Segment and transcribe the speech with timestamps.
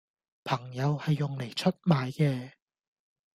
[0.43, 2.23] 朋友係用黎出賣既